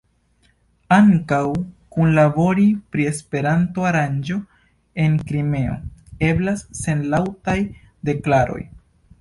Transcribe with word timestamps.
Ankaŭ 0.95 1.41
kunlabori 1.95 2.65
pri 2.95 3.05
Esperanto-aranĝo 3.09 4.39
en 5.05 5.21
Krimeo 5.29 5.77
eblas 6.31 6.67
sen 6.83 7.09
laŭtaj 7.15 7.59
deklaroj. 8.11 8.63